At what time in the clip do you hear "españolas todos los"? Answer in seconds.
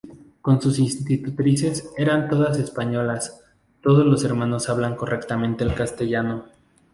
2.57-4.23